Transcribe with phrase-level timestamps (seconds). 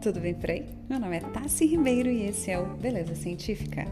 [0.00, 0.66] tudo bem por aí?
[0.88, 3.84] Meu nome é Tassi Ribeiro e esse é o Beleza Científica.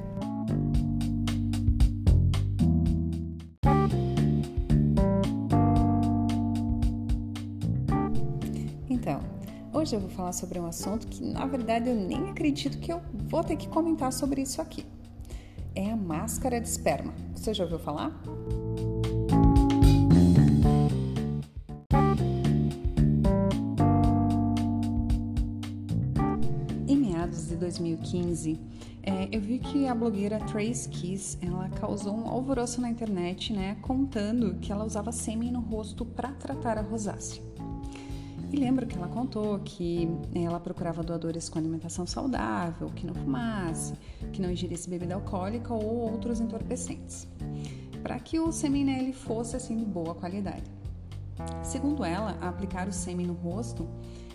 [8.89, 9.21] Então,
[9.71, 13.02] hoje eu vou falar sobre um assunto que na verdade eu nem acredito que eu
[13.29, 14.86] vou ter que comentar sobre isso aqui.
[15.75, 17.12] É a máscara de esperma.
[17.34, 18.18] Você já ouviu falar?
[27.29, 28.59] Meados de 2015,
[29.03, 33.77] é, eu vi que a blogueira Trace Kiss ela causou um alvoroço na internet, né,
[33.83, 37.42] contando que ela usava sêmen no rosto para tratar a rosácea.
[38.51, 43.92] E lembro que ela contou que ela procurava doadores com alimentação saudável, que não fumasse,
[44.33, 47.29] que não ingerisse bebida alcoólica ou outros entorpecentes,
[48.03, 50.65] para que o sêmen nele fosse assim de boa qualidade.
[51.62, 53.87] Segundo ela, aplicar o sêmen no rosto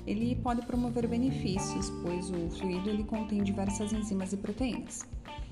[0.05, 5.05] ele pode promover benefícios, pois o fluido ele contém diversas enzimas e proteínas.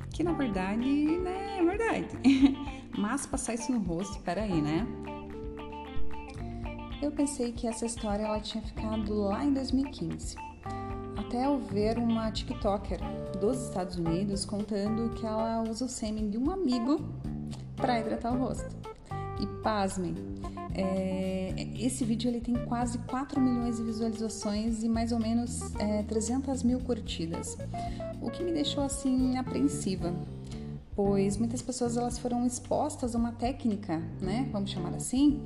[0.10, 2.08] Que na verdade, né, é verdade.
[2.98, 4.86] Mas passar isso no rosto, peraí, né?
[7.02, 10.36] Eu pensei que essa história ela tinha ficado lá em 2015.
[11.18, 13.00] Até eu ver uma TikToker
[13.40, 17.00] dos Estados Unidos contando que ela usa o sêmen de um amigo
[17.76, 18.81] para hidratar o rosto.
[19.42, 20.14] E pasmem,
[20.76, 26.04] é, esse vídeo ele tem quase 4 milhões de visualizações e mais ou menos é,
[26.04, 27.58] 300 mil curtidas,
[28.22, 30.14] o que me deixou assim apreensiva,
[30.96, 35.42] pois muitas pessoas elas foram expostas a uma técnica, né, vamos chamar assim,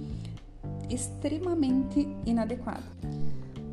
[0.90, 2.84] extremamente inadequada,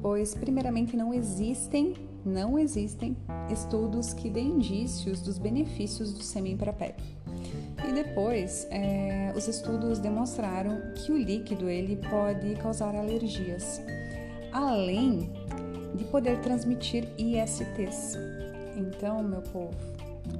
[0.01, 3.17] pois primeiramente não existem não existem
[3.51, 6.95] estudos que dêem indícios dos benefícios do sêmen para a pele.
[7.95, 13.83] Depois, é, os estudos demonstraram que o líquido ele pode causar alergias,
[14.51, 15.31] além
[15.95, 18.17] de poder transmitir ISTs.
[18.77, 19.77] Então, meu povo,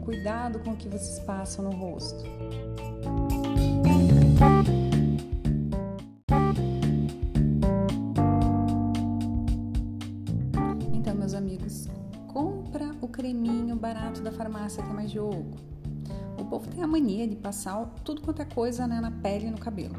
[0.03, 2.25] cuidado com o que vocês passam no rosto.
[10.95, 11.87] Então, meus amigos,
[12.29, 15.72] compra o creminho barato da farmácia que é mais jogo o
[16.53, 19.57] povo tem a mania de passar tudo quanto é coisa né, na pele e no
[19.57, 19.97] cabelo,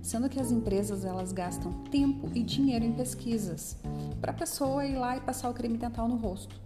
[0.00, 3.76] sendo que as empresas elas gastam tempo e dinheiro em pesquisas
[4.20, 6.60] para a pessoa ir lá e passar o creme dental no rosto.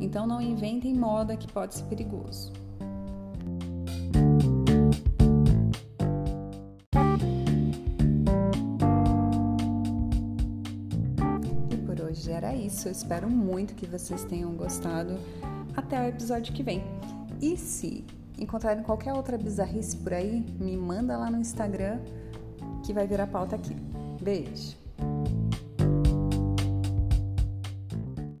[0.00, 2.50] Então não inventem moda que pode ser perigoso.
[11.70, 12.88] E por hoje era isso.
[12.88, 15.18] Eu espero muito que vocês tenham gostado.
[15.76, 16.82] Até o episódio que vem.
[17.38, 18.02] E se
[18.38, 21.98] encontrarem qualquer outra bizarrice por aí, me manda lá no Instagram
[22.84, 23.76] que vai virar pauta aqui.
[24.20, 24.87] Beijo!